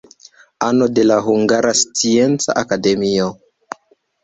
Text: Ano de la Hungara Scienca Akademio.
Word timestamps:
Ano 0.67 0.87
de 0.99 1.03
la 1.09 1.17
Hungara 1.27 1.75
Scienca 1.83 2.57
Akademio. 2.65 3.31